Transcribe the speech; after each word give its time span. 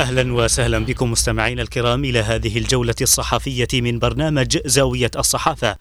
أهلا 0.00 0.34
وسهلا 0.34 0.78
بكم 0.78 1.10
مستمعينا 1.10 1.62
الكرام 1.62 2.04
إلى 2.04 2.18
هذه 2.18 2.58
الجولة 2.58 2.94
الصحفية 3.00 3.68
من 3.74 3.98
برنامج 3.98 4.58
زاوية 4.64 5.10
الصحافة 5.18 5.76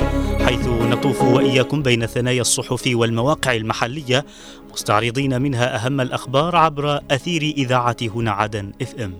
حيث 0.45 0.68
نطوف 0.68 1.21
وإياكم 1.21 1.83
بين 1.83 2.05
ثنايا 2.05 2.41
الصحف 2.41 2.83
والمواقع 2.87 3.55
المحلية 3.55 4.25
مستعرضين 4.73 5.42
منها 5.42 5.75
أهم 5.75 6.01
الأخبار 6.01 6.55
عبر 6.55 7.00
أثير 7.11 7.42
إذاعة 7.42 7.97
هنا 8.01 8.32
عدن 8.32 8.71
إف 8.82 8.95
إم. 8.95 9.14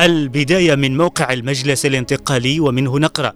البداية 0.00 0.74
من 0.74 0.96
موقع 0.96 1.32
المجلس 1.32 1.86
الانتقالي 1.86 2.60
ومنه 2.60 2.98
نقرأ 2.98 3.32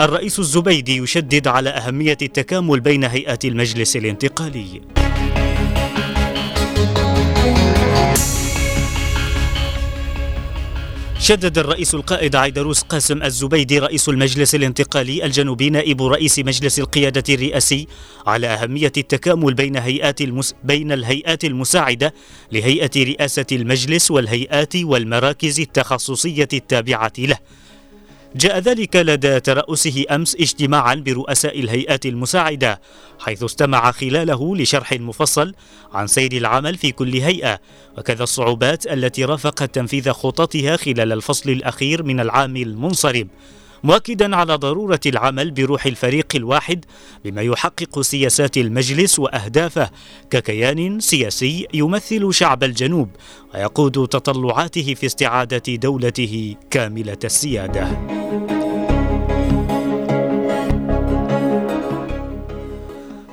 الرئيس 0.00 0.38
الزبيدي 0.38 0.96
يشدد 0.96 1.48
على 1.48 1.70
أهمية 1.70 2.18
التكامل 2.22 2.80
بين 2.80 3.04
هيئات 3.04 3.44
المجلس 3.44 3.96
الانتقالي. 3.96 4.80
شدد 11.28 11.58
الرئيس 11.58 11.94
القائد 11.94 12.36
عيدروس 12.36 12.82
قاسم 12.82 13.22
الزبيدي 13.22 13.78
رئيس 13.78 14.08
المجلس 14.08 14.54
الانتقالي 14.54 15.24
الجنوبي 15.24 15.70
نائب 15.70 16.02
رئيس 16.02 16.38
مجلس 16.38 16.78
القيادة 16.78 17.34
الرئاسي 17.34 17.86
على 18.26 18.46
أهمية 18.46 18.92
التكامل 18.96 19.54
بين 19.54 19.76
هيئات 19.76 20.20
المس... 20.20 20.54
بين 20.64 20.92
الهيئات 20.92 21.44
المساعدة 21.44 22.14
لهيئة 22.52 22.90
رئاسة 22.96 23.46
المجلس 23.52 24.10
والهيئات 24.10 24.76
والمراكز 24.76 25.60
التخصصية 25.60 26.48
التابعة 26.52 27.12
له. 27.18 27.38
جاء 28.36 28.58
ذلك 28.58 28.96
لدى 28.96 29.40
ترأسه 29.40 30.04
أمس 30.10 30.34
اجتماعا 30.34 30.94
برؤساء 30.94 31.60
الهيئات 31.60 32.06
المساعدة 32.06 32.80
حيث 33.18 33.42
استمع 33.42 33.92
خلاله 33.92 34.56
لشرح 34.56 34.92
مفصل 34.92 35.54
عن 35.92 36.06
سير 36.06 36.32
العمل 36.32 36.76
في 36.76 36.92
كل 36.92 37.14
هيئة 37.14 37.58
وكذا 37.98 38.22
الصعوبات 38.22 38.86
التي 38.86 39.24
رافقت 39.24 39.74
تنفيذ 39.74 40.10
خططها 40.10 40.76
خلال 40.76 41.12
الفصل 41.12 41.50
الأخير 41.50 42.02
من 42.02 42.20
العام 42.20 42.56
المنصرم. 42.56 43.28
مؤكدا 43.84 44.36
على 44.36 44.54
ضرورة 44.54 45.00
العمل 45.06 45.50
بروح 45.50 45.86
الفريق 45.86 46.26
الواحد 46.34 46.84
بما 47.24 47.42
يحقق 47.42 48.00
سياسات 48.00 48.56
المجلس 48.56 49.18
وأهدافه. 49.18 49.90
ككيان 50.30 51.00
سياسي 51.00 51.66
يمثل 51.74 52.34
شعب 52.34 52.64
الجنوب 52.64 53.08
ويقود 53.54 54.08
تطلعاته 54.08 54.94
في 54.94 55.06
استعادة 55.06 55.74
دولته 55.76 56.54
كاملة 56.70 57.18
السيادة. 57.24 57.88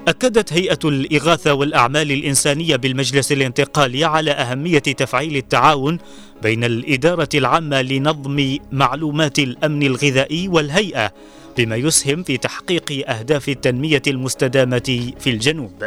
أكدت 0.07 0.53
هيئة 0.53 0.79
الإغاثة 0.85 1.53
والأعمال 1.53 2.11
الإنسانية 2.11 2.75
بالمجلس 2.75 3.31
الانتقالي 3.31 4.05
على 4.05 4.31
أهمية 4.31 4.79
تفعيل 4.79 5.37
التعاون 5.37 5.97
بين 6.45 6.63
الإدارة 6.63 7.29
العامة 7.35 7.81
لنظم 7.81 8.57
معلومات 8.71 9.39
الأمن 9.39 9.83
الغذائي 9.83 10.47
والهيئة 10.47 11.11
بما 11.57 11.75
يسهم 11.75 12.23
في 12.23 12.37
تحقيق 12.37 13.09
أهداف 13.09 13.49
التنمية 13.49 14.01
المستدامة 14.07 15.13
في 15.19 15.29
الجنوب. 15.29 15.83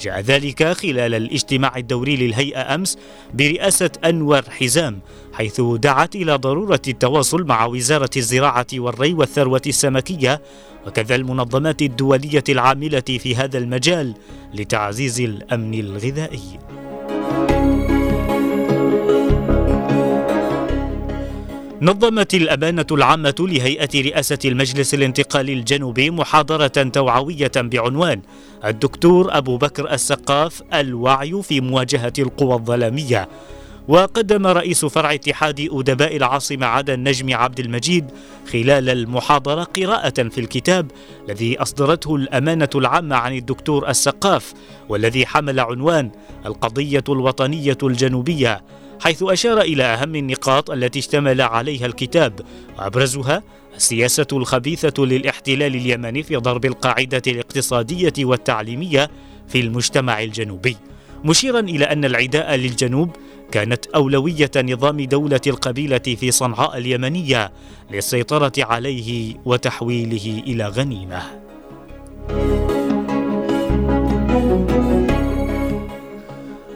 جاء 0.00 0.20
ذلك 0.20 0.72
خلال 0.72 1.14
الاجتماع 1.14 1.76
الدوري 1.76 2.16
للهيئة 2.16 2.74
أمس 2.74 2.98
برئاسة 3.34 3.90
أنور 4.04 4.42
حزام 4.42 5.00
حيث 5.32 5.60
دعت 5.60 6.16
إلى 6.16 6.34
ضرورة 6.34 6.82
التواصل 6.88 7.44
مع 7.44 7.66
وزارة 7.66 8.10
الزراعة 8.16 8.66
والري 8.74 9.14
والثروة 9.14 9.62
السمكية 9.66 10.42
وكذا 10.86 11.14
المنظمات 11.14 11.82
الدولية 11.82 12.44
العاملة 12.48 13.00
في 13.00 13.36
هذا 13.36 13.58
المجال 13.58 14.14
لتعزيز 14.54 15.20
الأمن 15.20 15.74
الغذائي. 15.74 16.58
نظمت 21.82 22.34
الأمانة 22.34 22.86
العامة 22.90 23.34
لهيئة 23.38 24.02
رئاسة 24.02 24.38
المجلس 24.44 24.94
الانتقالي 24.94 25.52
الجنوبي 25.52 26.10
محاضرة 26.10 26.66
توعوية 26.66 27.50
بعنوان 27.56 28.20
الدكتور 28.64 29.38
أبو 29.38 29.56
بكر 29.56 29.92
السقاف 29.92 30.62
الوعي 30.74 31.42
في 31.42 31.60
مواجهة 31.60 32.12
القوى 32.18 32.54
الظلامية. 32.54 33.28
وقدم 33.88 34.46
رئيس 34.46 34.84
فرع 34.84 35.14
اتحاد 35.14 35.68
أدباء 35.72 36.16
العاصمة 36.16 36.66
عدن 36.66 37.08
نجم 37.08 37.34
عبد 37.34 37.60
المجيد 37.60 38.04
خلال 38.52 38.90
المحاضرة 38.90 39.64
قراءة 39.64 40.28
في 40.28 40.40
الكتاب 40.40 40.90
الذي 41.28 41.62
أصدرته 41.62 42.16
الأمانة 42.16 42.70
العامة 42.74 43.16
عن 43.16 43.36
الدكتور 43.36 43.88
السقاف 43.88 44.52
والذي 44.88 45.26
حمل 45.26 45.60
عنوان 45.60 46.10
القضية 46.46 47.04
الوطنية 47.08 47.78
الجنوبية. 47.82 48.62
حيث 49.00 49.22
أشار 49.22 49.60
إلى 49.60 49.84
أهم 49.84 50.14
النقاط 50.14 50.70
التي 50.70 50.98
اشتمل 50.98 51.40
عليها 51.40 51.86
الكتاب 51.86 52.40
وأبرزها 52.78 53.42
السياسة 53.76 54.26
الخبيثة 54.32 55.04
للاحتلال 55.04 55.74
اليمني 55.74 56.22
في 56.22 56.36
ضرب 56.36 56.64
القاعدة 56.64 57.22
الاقتصادية 57.26 58.12
والتعليمية 58.18 59.10
في 59.48 59.60
المجتمع 59.60 60.22
الجنوبي 60.22 60.76
مشيرا 61.24 61.60
إلى 61.60 61.84
أن 61.84 62.04
العداء 62.04 62.54
للجنوب 62.54 63.10
كانت 63.52 63.86
أولوية 63.86 64.50
نظام 64.56 65.00
دولة 65.00 65.40
القبيلة 65.46 65.98
في 65.98 66.30
صنعاء 66.30 66.78
اليمنية 66.78 67.52
للسيطرة 67.90 68.52
عليه 68.58 69.34
وتحويله 69.44 70.42
إلى 70.46 70.68
غنيمة. 70.68 71.47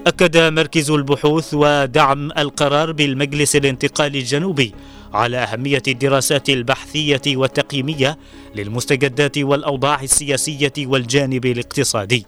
أكد 0.06 0.36
مركز 0.36 0.90
البحوث 0.90 1.54
ودعم 1.54 2.32
القرار 2.38 2.92
بالمجلس 2.92 3.56
الانتقالي 3.56 4.18
الجنوبي 4.18 4.72
على 5.12 5.36
أهمية 5.36 5.82
الدراسات 5.88 6.48
البحثية 6.50 7.20
والتقييمية 7.26 8.18
للمستجدات 8.54 9.38
والأوضاع 9.38 10.02
السياسية 10.02 10.72
والجانب 10.78 11.46
الاقتصادي. 11.46 12.26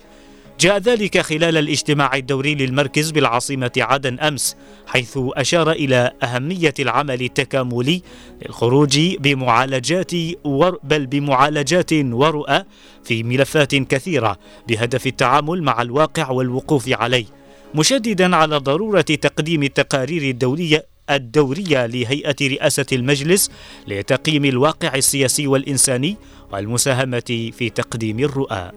جاء 0.60 0.78
ذلك 0.78 1.20
خلال 1.20 1.56
الاجتماع 1.56 2.16
الدوري 2.16 2.54
للمركز 2.54 3.10
بالعاصمة 3.10 3.72
عدن 3.76 4.18
أمس 4.20 4.56
حيث 4.86 5.18
أشار 5.18 5.70
إلى 5.72 6.10
أهمية 6.22 6.74
العمل 6.78 7.22
التكاملي 7.22 8.02
للخروج 8.46 8.98
بمعالجات 9.16 10.12
ور 10.44 10.78
بل 10.84 11.06
بمعالجات 11.06 11.92
ورؤى 11.92 12.64
في 13.04 13.22
ملفات 13.22 13.74
كثيرة 13.74 14.38
بهدف 14.68 15.06
التعامل 15.06 15.62
مع 15.62 15.82
الواقع 15.82 16.30
والوقوف 16.30 16.88
عليه 16.92 17.43
مشددا 17.74 18.36
على 18.36 18.56
ضرورة 18.56 19.00
تقديم 19.00 19.62
التقارير 19.62 20.22
الدولية 20.22 20.86
الدورية 21.10 21.86
لهيئة 21.86 22.36
رئاسة 22.42 22.86
المجلس 22.92 23.50
لتقييم 23.88 24.44
الواقع 24.44 24.94
السياسي 24.94 25.46
والإنساني 25.46 26.16
والمساهمة 26.52 27.50
في 27.58 27.70
تقديم 27.70 28.18
الرؤى. 28.18 28.70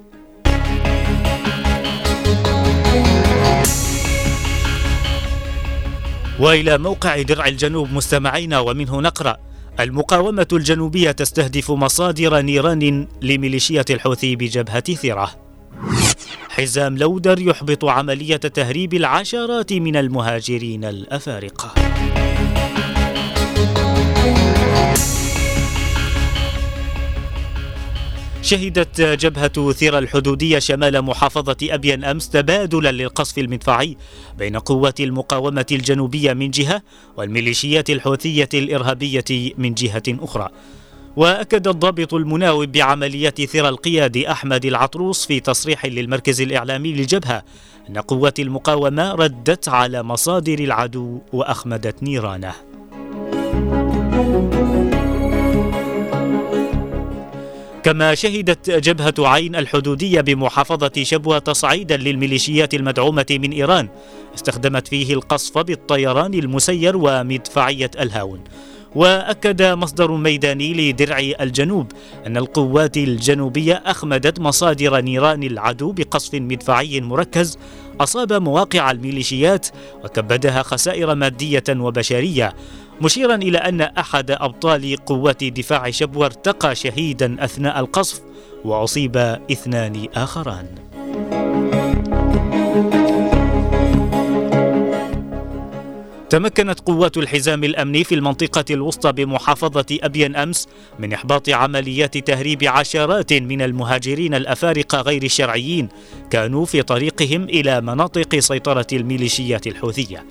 وإلى 6.40 6.78
موقع 6.78 7.22
درع 7.22 7.48
الجنوب 7.48 7.94
مستمعينا 7.94 8.60
ومنه 8.60 9.02
نقرأ 9.02 9.38
المقاومة 9.80 10.48
الجنوبية 10.54 11.12
تستهدف 11.12 11.72
مصادر 11.72 12.42
نيران 12.42 13.08
لميليشيات 13.22 13.92
الحوثي 13.92 14.36
بجبهة 14.36 14.94
ثره 14.94 15.47
حزام 16.58 16.98
لودر 16.98 17.40
يحبط 17.40 17.86
عملية 17.86 18.36
تهريب 18.36 18.94
العشرات 18.94 19.74
من 19.74 19.96
المهاجرين 19.96 20.86
الأفارقة. 20.86 21.74
شهدت 28.42 29.02
جبهة 29.02 29.72
ثيرا 29.72 30.00
الحدودية 30.00 30.60
شمال 30.60 31.02
محافظة 31.02 31.58
أبين 31.64 32.04
أمس 32.04 32.30
تبادلا 32.30 32.92
للقصف 32.92 33.38
المدفعي 33.38 33.98
بين 34.38 34.58
قوات 34.58 35.00
المقاومة 35.00 35.66
الجنوبية 35.72 36.34
من 36.34 36.52
جهة 36.52 36.82
والميليشيات 37.18 37.90
الحوثية 37.90 38.50
الإرهابية 38.54 39.54
من 39.58 39.74
جهة 39.74 40.04
أخرى. 40.08 40.50
وأكد 41.18 41.68
الضابط 41.68 42.14
المناوب 42.14 42.72
بعمليات 42.72 43.42
ثيرا 43.42 43.70
القياد 43.70 44.18
أحمد 44.18 44.66
العطروس 44.66 45.26
في 45.26 45.40
تصريح 45.40 45.86
للمركز 45.86 46.42
الإعلامي 46.42 46.94
للجبهة 46.94 47.44
أن 47.90 47.98
قوات 47.98 48.40
المقاومة 48.40 49.12
ردت 49.12 49.70
على 49.70 50.04
مصادر 50.04 50.60
العدو 50.60 51.20
وأخمدت 51.34 52.04
نيرانه. 52.04 52.54
كما 57.84 58.16
شهدت 58.16 58.70
جبهة 58.70 59.14
عين 59.20 59.56
الحدودية 59.56 60.22
بمحافظة 60.22 60.92
شبوة 61.04 61.40
تصعيدا 61.40 61.98
للميليشيات 61.98 62.74
المدعومة 62.74 63.26
من 63.30 63.52
إيران 63.52 63.90
استخدمت 64.36 64.88
فيه 64.88 65.14
القصف 65.14 65.58
بالطيران 65.58 66.34
المسير 66.34 66.98
ومدفعية 66.98 67.92
الهاون. 68.00 68.44
وأكد 68.96 69.62
مصدر 69.62 70.12
ميداني 70.12 70.92
لدرع 70.92 71.20
الجنوب 71.42 71.92
أن 72.28 72.38
القوات 72.38 72.98
الجنوبية 72.98 73.84
أخمدت 73.86 74.40
مصادر 74.40 75.02
نيران 75.02 75.44
العدو 75.44 75.92
بقصف 75.92 76.34
مدفعي 76.34 77.02
مركز 77.02 77.58
أصاب 78.02 78.34
مواقع 78.34 78.92
الميليشيات 78.92 79.68
وكبدها 80.04 80.62
خسائر 80.64 81.16
مادية 81.16 81.64
وبشرية 81.70 82.54
مشيرا 83.02 83.36
إلى 83.36 83.58
أن 83.58 83.82
أحد 83.82 84.32
أبطال 84.32 84.96
قوات 85.06 85.44
دفاع 85.44 85.90
شبوة 85.90 86.26
ارتقى 86.26 86.76
شهيدا 86.76 87.44
أثناء 87.46 87.80
القصف 87.80 88.22
وأصيب 88.66 89.18
اثنان 89.52 90.08
آخران. 90.16 90.87
تمكنت 96.30 96.80
قوات 96.80 97.18
الحزام 97.18 97.64
الأمني 97.64 98.04
في 98.04 98.16
المنطقة 98.16 98.66
الوسطى 98.72 99.12
بمحافظة 99.12 99.86
أبين 99.92 100.36
أمس 100.36 100.68
من 101.00 101.14
إحباط 101.14 101.50
عمليات 101.50 102.18
تهريب 102.18 102.64
عشرات 102.64 103.34
من 103.34 103.62
المهاجرين 103.62 104.36
الأفارقة 104.36 105.02
غير 105.02 105.24
الشرعيين 105.24 105.90
كانوا 106.30 106.66
في 106.66 106.82
طريقهم 106.82 107.44
إلى 107.44 107.82
مناطق 107.82 108.40
سيطرة 108.40 108.88
الميليشيات 108.94 109.68
الحوثية. 109.68 110.26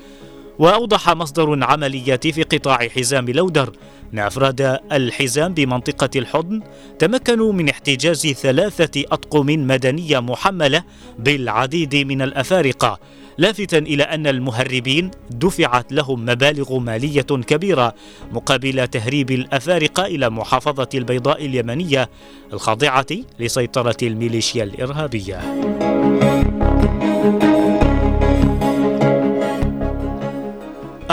وأوضح 0.59 1.11
مصدر 1.11 1.65
عمليات 1.65 2.27
في 2.27 2.43
قطاع 2.43 2.89
حزام 2.89 3.31
لودر 3.31 3.73
أن 4.15 4.19
أفراد 4.19 4.79
الحزام 4.93 5.55
بمنطقة 5.55 6.11
الحضن 6.17 6.63
تمكنوا 6.99 7.53
من 7.53 7.69
احتجاز 7.69 8.27
ثلاثة 8.27 9.05
أطقم 9.13 9.47
مدنية 9.47 10.21
محملة 10.21 10.85
بالعديد 11.19 11.97
من 11.97 12.23
الأفارقة 12.23 12.99
لافتا 13.39 13.79
إلى 13.79 14.03
أن 14.03 14.27
المهربين 14.27 15.11
دفعت 15.31 15.93
لهم 15.93 16.25
مبالغ 16.25 16.79
مالية 16.79 17.23
كبيرة 17.23 17.95
مقابل 18.33 18.89
تهريب 18.89 19.31
الافارقه 19.31 20.07
إلى 20.07 20.31
محافظة 20.31 20.89
البيضاء 20.95 21.45
اليمنية 21.45 22.11
الخاضعة 22.53 23.07
لسيطرة 23.39 23.97
الميليشيا 24.03 24.65
الإرهابية. 24.65 25.41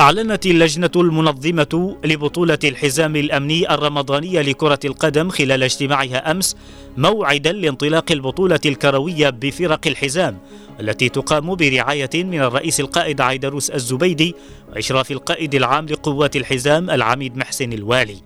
أعلنت 0.04 0.46
اللجنة 0.46 0.92
المنظمة 0.96 1.98
لبطولة 2.06 2.60
الحزام 2.64 3.16
الأمني 3.16 3.74
الرمضانية 3.74 4.42
لكرة 4.42 4.80
القدم 4.86 5.30
خلال 5.30 5.64
اجتماعها 5.64 6.32
أمس 6.32 6.56
موعدا 6.98 7.52
لانطلاق 7.52 8.12
البطولة 8.12 8.60
الكروية 8.66 9.30
بفرق 9.30 9.88
الحزام 9.88 10.38
التي 10.80 11.10
تقام 11.10 11.56
برعاية 11.56 12.10
من 12.16 12.42
الرئيس 12.42 12.80
القائد 12.80 13.22
عيدروس 13.22 13.70
الزبيدي 13.70 14.36
وإشراف 14.72 15.12
القائد 15.12 15.56
العام 15.56 15.86
لقوات 15.86 16.36
الحزام 16.36 16.90
العميد 16.90 17.38
محسن 17.38 17.74
الوالي. 17.74 18.18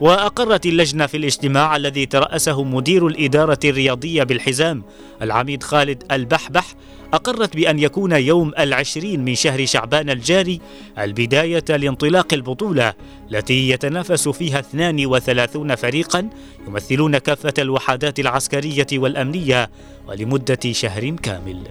وأقرت 0.00 0.66
اللجنة 0.66 1.06
في 1.06 1.16
الاجتماع 1.16 1.76
الذي 1.76 2.06
ترأسه 2.06 2.64
مدير 2.64 3.06
الإدارة 3.06 3.58
الرياضية 3.64 4.22
بالحزام 4.22 4.82
العميد 5.22 5.62
خالد 5.62 6.12
البحبح 6.12 6.74
أقرت 7.12 7.56
بأن 7.56 7.78
يكون 7.78 8.12
يوم 8.12 8.52
العشرين 8.58 9.24
من 9.24 9.34
شهر 9.34 9.66
شعبان 9.66 10.10
الجاري 10.10 10.60
البداية 10.98 11.64
لانطلاق 11.68 12.34
البطولة 12.34 12.94
التي 13.30 13.68
يتنافس 13.68 14.28
فيها 14.28 14.58
32 14.58 15.74
فريقا 15.74 16.28
يمثلون 16.68 17.18
كافة 17.18 17.54
الوحدات 17.58 18.20
العسكرية 18.20 18.86
والأمنية 18.92 19.70
ولمدة 20.08 20.72
شهر 20.72 21.10
كامل. 21.10 21.62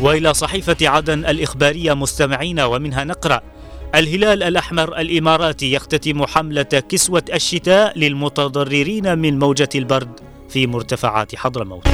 وإلى 0.00 0.34
صحيفة 0.34 0.76
عدن 0.88 1.26
الإخبارية 1.26 1.94
مستمعين 1.94 2.60
ومنها 2.60 3.04
نقرأ 3.04 3.40
الهلال 3.96 4.42
الأحمر 4.42 4.98
الإماراتي 4.98 5.72
يختتم 5.72 6.26
حملة 6.26 6.62
كسوة 6.62 7.24
الشتاء 7.34 7.98
للمتضررين 7.98 9.18
من 9.18 9.38
موجة 9.38 9.68
البرد 9.74 10.20
في 10.48 10.66
مرتفعات 10.66 11.34
حضرموت 11.34 11.88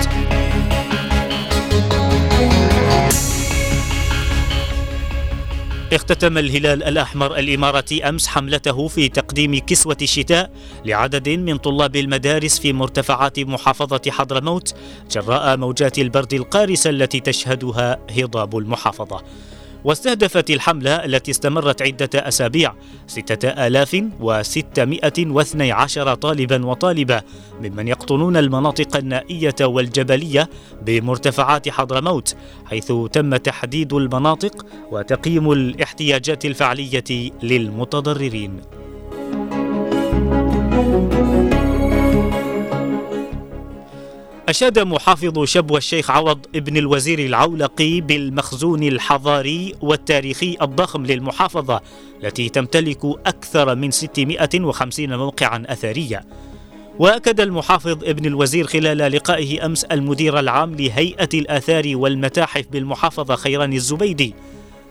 اختتم 5.92 6.38
الهلال 6.38 6.82
الأحمر 6.82 7.36
الإماراتي 7.36 8.08
أمس 8.08 8.26
حملته 8.26 8.88
في 8.88 9.08
تقديم 9.08 9.58
كسوة 9.58 9.96
الشتاء 10.02 10.50
لعدد 10.84 11.28
من 11.28 11.56
طلاب 11.56 11.96
المدارس 11.96 12.58
في 12.58 12.72
مرتفعات 12.72 13.40
محافظة 13.40 14.10
حضرموت 14.10 14.74
جراء 15.10 15.56
موجات 15.56 15.98
البرد 15.98 16.34
القارسة 16.34 16.90
التي 16.90 17.20
تشهدها 17.20 17.98
هضاب 18.10 18.58
المحافظة. 18.58 19.22
واستهدفت 19.84 20.50
الحملة 20.50 21.04
التي 21.04 21.30
استمرت 21.30 21.82
عدة 21.82 22.10
أسابيع 22.14 22.74
6612 24.42 26.14
طالبا 26.14 26.66
وطالبة 26.66 27.22
ممن 27.60 27.88
يقطنون 27.88 28.36
المناطق 28.36 28.96
النائية 28.96 29.54
والجبلية 29.60 30.48
بمرتفعات 30.86 31.68
حضرموت 31.68 32.36
حيث 32.66 32.92
تم 33.12 33.36
تحديد 33.36 33.92
المناطق 33.92 34.66
وتقييم 34.90 35.52
الاحتياجات 35.52 36.44
الفعلية 36.44 37.30
للمتضررين. 37.42 38.60
أشاد 44.52 44.78
محافظ 44.78 45.44
شبوة 45.44 45.78
الشيخ 45.78 46.10
عوض 46.10 46.46
ابن 46.54 46.76
الوزير 46.76 47.18
العولقي 47.18 48.00
بالمخزون 48.00 48.82
الحضاري 48.82 49.74
والتاريخي 49.80 50.56
الضخم 50.62 51.06
للمحافظة 51.06 51.80
التي 52.24 52.48
تمتلك 52.48 53.04
أكثر 53.04 53.74
من 53.74 53.90
650 53.90 55.16
موقعا 55.16 55.64
أثريا 55.66 56.24
وأكد 56.98 57.40
المحافظ 57.40 58.04
ابن 58.04 58.26
الوزير 58.26 58.66
خلال 58.66 58.98
لقائه 58.98 59.66
أمس 59.66 59.84
المدير 59.84 60.38
العام 60.38 60.74
لهيئة 60.74 61.28
الآثار 61.34 61.92
والمتاحف 61.94 62.64
بالمحافظة 62.72 63.36
خيران 63.36 63.72
الزبيدي. 63.72 64.34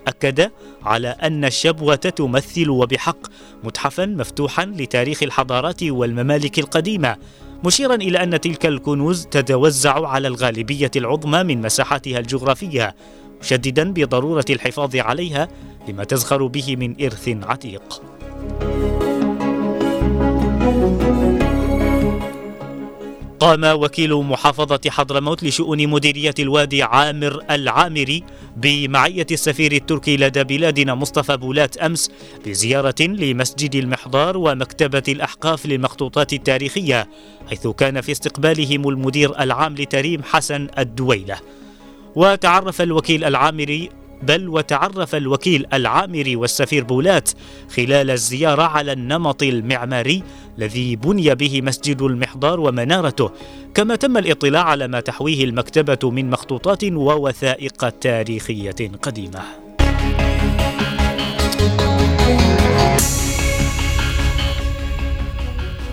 أكد 0.07 0.51
على 0.83 1.07
أن 1.07 1.45
الشبوه 1.45 1.95
تمثل 1.95 2.69
وبحق 2.69 3.27
متحفا 3.63 4.05
مفتوحا 4.05 4.65
لتاريخ 4.65 5.23
الحضارات 5.23 5.83
والممالك 5.83 6.59
القديمة. 6.59 7.17
مشيرا 7.63 7.95
إلى 7.95 8.23
أن 8.23 8.41
تلك 8.41 8.65
الكنوز 8.65 9.25
تتوزع 9.25 10.07
على 10.07 10.27
الغالبية 10.27 10.91
العظمى 10.95 11.43
من 11.43 11.61
مساحتها 11.61 12.19
الجغرافية 12.19 12.95
مشددا 13.41 13.93
بضرورة 13.93 14.45
الحفاظ 14.49 14.95
عليها 14.95 15.47
لما 15.87 16.03
تزخر 16.03 16.47
به 16.47 16.75
من 16.75 17.03
إرث 17.03 17.29
عتيق. 17.29 18.10
قام 23.41 23.63
وكيل 23.63 24.13
محافظة 24.15 24.79
حضرموت 24.89 25.43
لشؤون 25.43 25.87
مديرية 25.87 26.33
الوادي 26.39 26.83
عامر 26.83 27.43
العامري 27.49 28.23
بمعية 28.57 29.25
السفير 29.31 29.71
التركي 29.71 30.17
لدى 30.17 30.43
بلادنا 30.43 30.95
مصطفى 30.95 31.37
بولات 31.37 31.77
أمس 31.77 32.11
بزيارة 32.45 32.95
لمسجد 33.01 33.75
المحضار 33.75 34.37
ومكتبة 34.37 35.03
الأحقاف 35.07 35.65
للمخطوطات 35.65 36.33
التاريخية 36.33 37.07
حيث 37.49 37.67
كان 37.67 38.01
في 38.01 38.11
استقبالهم 38.11 38.89
المدير 38.89 39.39
العام 39.39 39.75
لتريم 39.75 40.23
حسن 40.23 40.67
الدويلة. 40.79 41.37
وتعرف 42.15 42.81
الوكيل 42.81 43.23
العامري 43.23 43.89
بل 44.23 44.49
وتعرف 44.49 45.15
الوكيل 45.15 45.65
العامري 45.73 46.35
والسفير 46.35 46.83
بولات 46.83 47.29
خلال 47.75 48.11
الزيارة 48.11 48.63
على 48.63 48.91
النمط 48.91 49.43
المعماري 49.43 50.23
الذي 50.61 50.95
بني 50.95 51.35
به 51.35 51.61
مسجد 51.61 52.01
المحضار 52.01 52.59
ومنارته 52.59 53.31
كما 53.73 53.95
تم 53.95 54.17
الاطلاع 54.17 54.63
على 54.63 54.87
ما 54.87 54.99
تحويه 54.99 55.43
المكتبة 55.43 56.11
من 56.11 56.29
مخطوطات 56.29 56.83
ووثائق 56.83 57.89
تاريخية 57.89 58.91
قديمة 59.01 59.41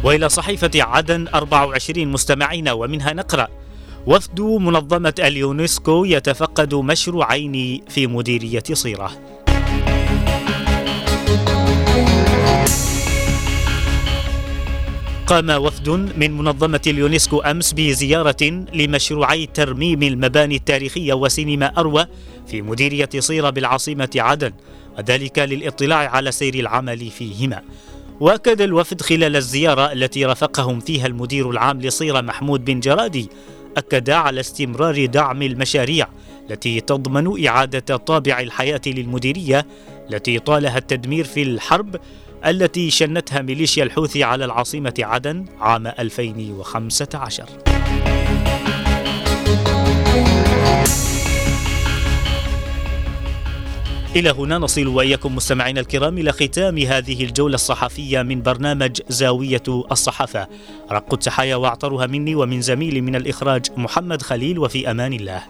وإلى 0.05 0.29
صحيفة 0.29 0.71
عدن 0.77 1.29
24 1.35 2.09
مستمعين 2.09 2.69
ومنها 2.69 3.13
نقرأ 3.13 3.49
وفد 4.07 4.41
منظمة 4.41 5.15
اليونسكو 5.19 6.05
يتفقد 6.05 6.75
مشروعين 6.75 7.83
في 7.89 8.07
مديرية 8.07 8.63
صيرة. 8.73 9.38
قام 15.29 15.51
وفد 15.51 15.89
من 15.91 16.31
منظمة 16.31 16.81
اليونسكو 16.87 17.39
أمس 17.41 17.73
بزيارة 17.73 18.67
لمشروعي 18.75 19.47
ترميم 19.47 20.03
المباني 20.03 20.57
التاريخية 20.57 21.13
وسينما 21.13 21.67
أروى 21.79 22.07
في 22.47 22.63
مديرية 22.63 23.09
صيرة 23.19 23.51
بالعاصمة 23.51 24.11
عدن 24.17 24.53
وذلك 24.99 25.39
للاطلاع 25.39 25.99
على 25.99 26.33
سير 26.33 26.55
العمل 26.55 27.11
فيهما. 27.11 27.63
وأكد 28.21 28.61
الوفد 28.61 29.03
خلال 29.03 29.37
الزيارة 29.37 29.93
التي 29.93 30.25
رافقهم 30.25 30.81
فيها 30.81 31.07
المدير 31.07 31.51
العام 31.51 31.81
لصيرة 31.81 32.21
محمود 32.21 32.65
بن 32.65 32.81
جرادي 32.81 33.29
أكد 33.77 34.11
على 34.11 34.41
استمرار 34.41 35.07
دعم 35.07 35.43
المشاريع 35.43 36.09
التي 36.51 36.81
تضمن 36.81 37.47
إعادة 37.47 37.97
طابع 37.97 38.41
الحياة 38.41 38.81
للمديرية 38.87 39.67
التي 40.11 40.39
طالها 40.39 40.79
التدمير 40.79 41.25
في 41.25 41.43
الحرب 41.43 41.97
التي 42.47 42.91
شنتها 42.91 43.43
ميليشيا 43.43 43.85
الحوثي 43.85 44.25
على 44.25 44.45
العاصمة 44.45 44.95
عدن 44.99 45.45
عام 45.61 45.87
2015 45.87 47.45
إلى 54.17 54.31
هنا 54.31 54.59
نصل 54.59 54.87
وإياكم 54.87 55.37
مستمعينا 55.37 55.81
الكرام 55.81 56.19
إلى 56.19 56.33
ختام 56.33 56.79
هذه 56.79 57.25
الجولة 57.25 57.55
الصحفية 57.55 58.23
من 58.23 58.43
برنامج 58.43 59.01
زاوية 59.09 59.63
الصحافة. 59.93 60.47
رق 60.91 61.15
التحايا 61.15 61.57
وأعطرها 61.57 62.07
مني 62.07 62.35
ومن 62.35 62.61
زميلي 62.61 63.01
من 63.01 63.17
الإخراج 63.17 63.67
محمد 63.77 64.23
خليل 64.23 64.59
وفي 64.59 64.91
أمان 64.91 65.13
الله. 65.13 65.43